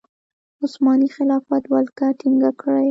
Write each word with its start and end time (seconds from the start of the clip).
عثماني 0.63 1.07
خلافت 1.15 1.63
ولکه 1.73 2.07
ټینګه 2.19 2.51
کړي. 2.61 2.79